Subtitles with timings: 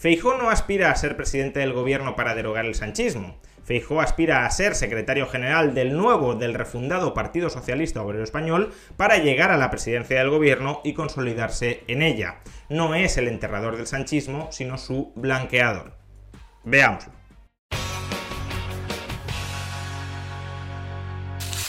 [0.00, 3.38] Feijó no aspira a ser presidente del gobierno para derogar el sanchismo.
[3.62, 9.18] Feijó aspira a ser secretario general del nuevo, del refundado Partido Socialista Obrero Español para
[9.18, 12.38] llegar a la presidencia del gobierno y consolidarse en ella.
[12.70, 15.92] No es el enterrador del sanchismo, sino su blanqueador.
[16.64, 17.12] Veámoslo.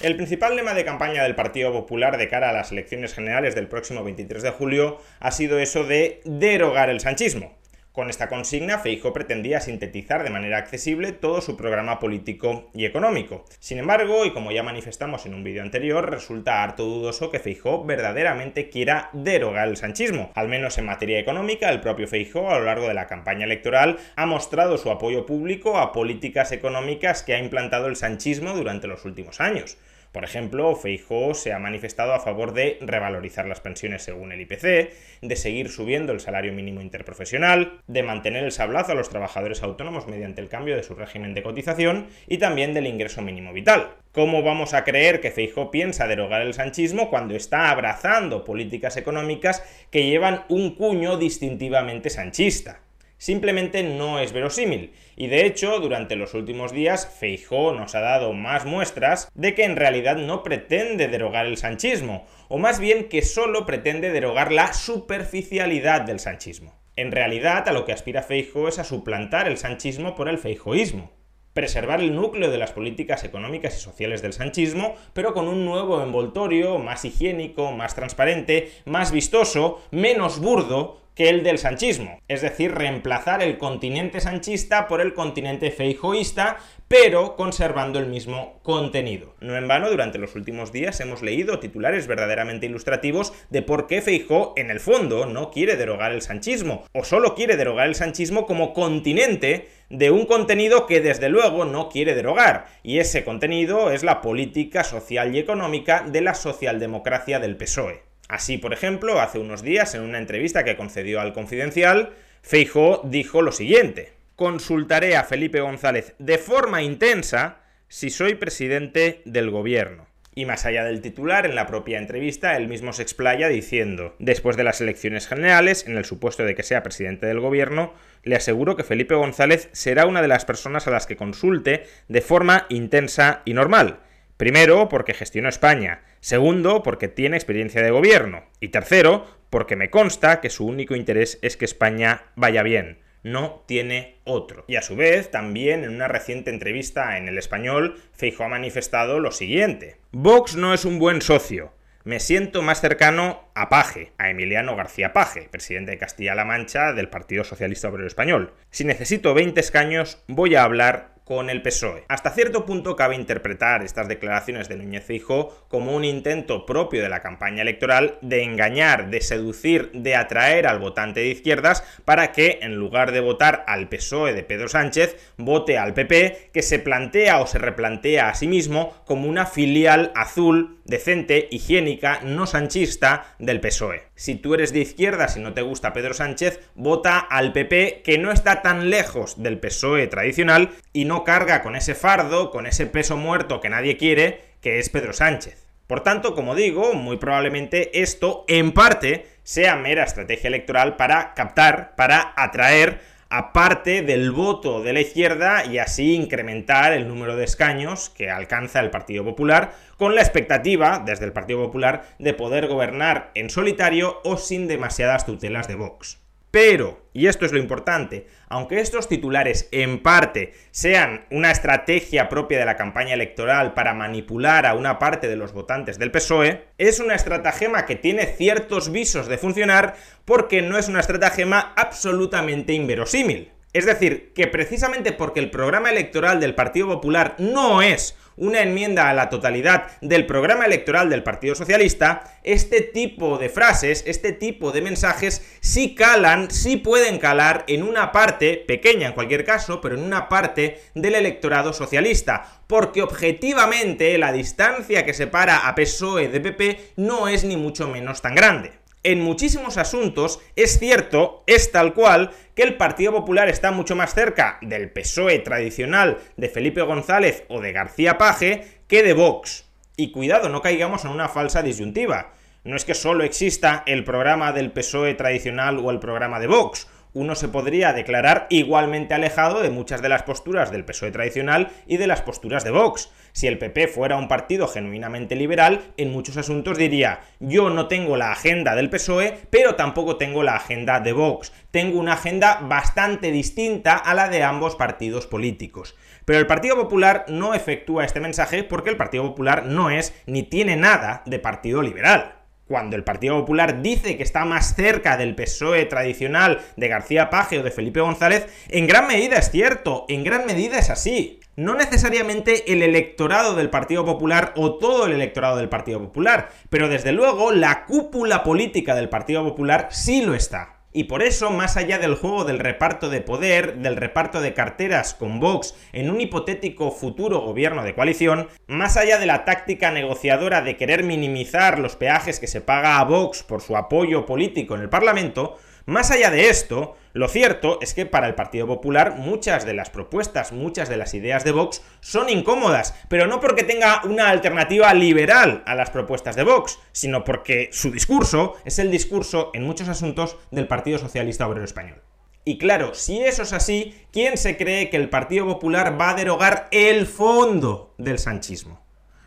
[0.00, 3.68] El principal lema de campaña del Partido Popular de cara a las elecciones generales del
[3.68, 7.62] próximo 23 de julio ha sido eso de derogar el sanchismo.
[7.94, 13.44] Con esta consigna, Feijo pretendía sintetizar de manera accesible todo su programa político y económico.
[13.60, 17.84] Sin embargo, y como ya manifestamos en un vídeo anterior, resulta harto dudoso que Feijo
[17.84, 20.32] verdaderamente quiera derogar el sanchismo.
[20.34, 24.00] Al menos en materia económica, el propio Feijo a lo largo de la campaña electoral
[24.16, 29.04] ha mostrado su apoyo público a políticas económicas que ha implantado el sanchismo durante los
[29.04, 29.76] últimos años.
[30.14, 34.92] Por ejemplo, Feijóo se ha manifestado a favor de revalorizar las pensiones según el IPC,
[35.22, 40.06] de seguir subiendo el salario mínimo interprofesional, de mantener el sablazo a los trabajadores autónomos
[40.06, 43.96] mediante el cambio de su régimen de cotización y también del ingreso mínimo vital.
[44.12, 49.64] ¿Cómo vamos a creer que Feijóo piensa derogar el sanchismo cuando está abrazando políticas económicas
[49.90, 52.83] que llevan un cuño distintivamente sanchista?
[53.24, 54.92] Simplemente no es verosímil.
[55.16, 59.64] Y de hecho, durante los últimos días, Feijó nos ha dado más muestras de que
[59.64, 64.74] en realidad no pretende derogar el sanchismo, o más bien que solo pretende derogar la
[64.74, 66.78] superficialidad del sanchismo.
[66.96, 71.10] En realidad, a lo que aspira Feijó es a suplantar el sanchismo por el feijoísmo
[71.54, 76.02] preservar el núcleo de las políticas económicas y sociales del sanchismo, pero con un nuevo
[76.02, 82.74] envoltorio más higiénico, más transparente, más vistoso, menos burdo, que el del sanchismo, es decir,
[82.74, 86.56] reemplazar el continente sanchista por el continente feijoísta,
[86.96, 89.34] pero conservando el mismo contenido.
[89.40, 94.00] No en vano, durante los últimos días hemos leído titulares verdaderamente ilustrativos de por qué
[94.00, 98.46] Feijó, en el fondo, no quiere derogar el sanchismo, o solo quiere derogar el sanchismo
[98.46, 104.04] como continente de un contenido que desde luego no quiere derogar, y ese contenido es
[104.04, 108.02] la política social y económica de la socialdemocracia del PSOE.
[108.28, 112.10] Así, por ejemplo, hace unos días, en una entrevista que concedió al Confidencial,
[112.42, 119.50] Feijóo dijo lo siguiente: Consultaré a Felipe González de forma intensa si soy presidente del
[119.50, 120.08] gobierno.
[120.34, 124.56] Y más allá del titular, en la propia entrevista, él mismo se explaya diciendo, después
[124.56, 127.94] de las elecciones generales, en el supuesto de que sea presidente del gobierno,
[128.24, 132.20] le aseguro que Felipe González será una de las personas a las que consulte de
[132.20, 134.00] forma intensa y normal.
[134.36, 136.02] Primero, porque gestionó España.
[136.18, 138.42] Segundo, porque tiene experiencia de gobierno.
[138.58, 143.03] Y tercero, porque me consta que su único interés es que España vaya bien.
[143.24, 144.64] No tiene otro.
[144.68, 149.18] Y a su vez, también en una reciente entrevista en El Español, Feijo ha manifestado
[149.18, 149.96] lo siguiente.
[150.12, 151.72] Vox no es un buen socio.
[152.04, 157.08] Me siento más cercano a Paje, a Emiliano García Paje, presidente de Castilla-La Mancha del
[157.08, 158.52] Partido Socialista Obrero Español.
[158.70, 162.04] Si necesito 20 escaños, voy a hablar con el PSOE.
[162.08, 167.08] Hasta cierto punto cabe interpretar estas declaraciones de Núñez Fijo como un intento propio de
[167.08, 172.58] la campaña electoral de engañar, de seducir, de atraer al votante de izquierdas para que,
[172.62, 177.40] en lugar de votar al PSOE de Pedro Sánchez, vote al PP, que se plantea
[177.40, 183.60] o se replantea a sí mismo como una filial azul, decente, higiénica, no sanchista del
[183.60, 184.02] PSOE.
[184.16, 188.16] Si tú eres de izquierda, si no te gusta Pedro Sánchez, vota al PP que
[188.16, 192.86] no está tan lejos del PSOE tradicional y no carga con ese fardo, con ese
[192.86, 195.66] peso muerto que nadie quiere, que es Pedro Sánchez.
[195.88, 201.94] Por tanto, como digo, muy probablemente esto en parte sea mera estrategia electoral para captar,
[201.96, 203.00] para atraer
[203.36, 208.30] a parte del voto de la izquierda y así incrementar el número de escaños que
[208.30, 213.50] alcanza el Partido Popular, con la expectativa, desde el Partido Popular, de poder gobernar en
[213.50, 216.23] solitario o sin demasiadas tutelas de Vox.
[216.54, 222.60] Pero, y esto es lo importante, aunque estos titulares en parte sean una estrategia propia
[222.60, 227.00] de la campaña electoral para manipular a una parte de los votantes del PSOE, es
[227.00, 233.53] una estratagema que tiene ciertos visos de funcionar porque no es una estratagema absolutamente inverosímil.
[233.74, 239.10] Es decir, que precisamente porque el programa electoral del Partido Popular no es una enmienda
[239.10, 244.70] a la totalidad del programa electoral del Partido Socialista, este tipo de frases, este tipo
[244.70, 249.96] de mensajes sí calan, sí pueden calar en una parte, pequeña en cualquier caso, pero
[249.96, 256.40] en una parte del electorado socialista, porque objetivamente la distancia que separa a PSOE de
[256.40, 261.94] PP no es ni mucho menos tan grande en muchísimos asuntos es cierto, es tal
[261.94, 267.44] cual, que el Partido Popular está mucho más cerca del PSOE tradicional de Felipe González
[267.48, 269.66] o de García Paje que de Vox.
[269.96, 272.32] Y cuidado, no caigamos en una falsa disyuntiva.
[272.64, 276.88] No es que solo exista el programa del PSOE tradicional o el programa de Vox
[277.14, 281.96] uno se podría declarar igualmente alejado de muchas de las posturas del PSOE tradicional y
[281.96, 283.10] de las posturas de Vox.
[283.32, 288.16] Si el PP fuera un partido genuinamente liberal, en muchos asuntos diría, yo no tengo
[288.16, 291.52] la agenda del PSOE, pero tampoco tengo la agenda de Vox.
[291.70, 295.94] Tengo una agenda bastante distinta a la de ambos partidos políticos.
[296.24, 300.42] Pero el Partido Popular no efectúa este mensaje porque el Partido Popular no es ni
[300.42, 305.34] tiene nada de partido liberal cuando el Partido Popular dice que está más cerca del
[305.34, 310.24] PSOE tradicional de García Paje o de Felipe González, en gran medida es cierto, en
[310.24, 311.40] gran medida es así.
[311.56, 316.88] No necesariamente el electorado del Partido Popular o todo el electorado del Partido Popular, pero
[316.88, 320.73] desde luego la cúpula política del Partido Popular sí lo está.
[320.96, 325.12] Y por eso, más allá del juego del reparto de poder, del reparto de carteras
[325.12, 330.62] con Vox en un hipotético futuro gobierno de coalición, más allá de la táctica negociadora
[330.62, 334.82] de querer minimizar los peajes que se paga a Vox por su apoyo político en
[334.82, 339.66] el Parlamento, más allá de esto, lo cierto es que para el Partido Popular muchas
[339.66, 344.00] de las propuestas, muchas de las ideas de Vox son incómodas, pero no porque tenga
[344.04, 349.50] una alternativa liberal a las propuestas de Vox, sino porque su discurso es el discurso
[349.52, 352.02] en muchos asuntos del Partido Socialista Obrero Español.
[352.46, 356.14] Y claro, si eso es así, ¿quién se cree que el Partido Popular va a
[356.14, 358.84] derogar el fondo del sanchismo?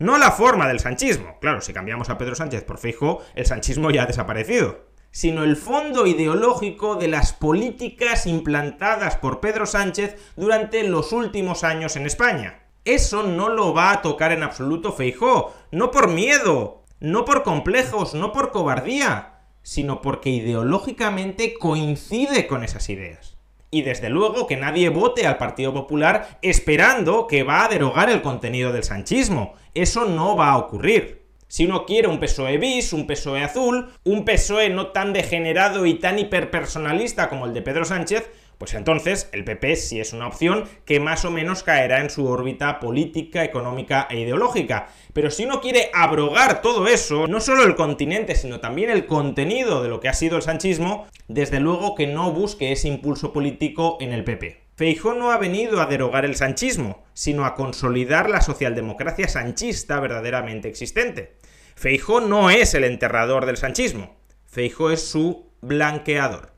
[0.00, 1.38] No la forma del sanchismo.
[1.40, 5.56] Claro, si cambiamos a Pedro Sánchez por Feijóo, el sanchismo ya ha desaparecido sino el
[5.56, 12.62] fondo ideológico de las políticas implantadas por Pedro Sánchez durante los últimos años en España.
[12.84, 18.14] Eso no lo va a tocar en absoluto Feijó, no por miedo, no por complejos,
[18.14, 23.36] no por cobardía, sino porque ideológicamente coincide con esas ideas.
[23.70, 28.22] Y desde luego que nadie vote al Partido Popular esperando que va a derogar el
[28.22, 29.54] contenido del sanchismo.
[29.74, 31.19] Eso no va a ocurrir.
[31.50, 35.94] Si uno quiere un PSOE bis, un PSOE azul, un PSOE no tan degenerado y
[35.94, 40.66] tan hiperpersonalista como el de Pedro Sánchez, pues entonces el PP sí es una opción
[40.84, 44.90] que más o menos caerá en su órbita política, económica e ideológica.
[45.12, 49.82] Pero si uno quiere abrogar todo eso, no solo el continente, sino también el contenido
[49.82, 53.98] de lo que ha sido el sanchismo, desde luego que no busque ese impulso político
[54.00, 54.70] en el PP.
[54.80, 60.68] Feijó no ha venido a derogar el sanchismo, sino a consolidar la socialdemocracia sanchista verdaderamente
[60.68, 61.39] existente.
[61.80, 66.52] Feijó no es el enterrador del sanchismo, Feijó es su blanqueador.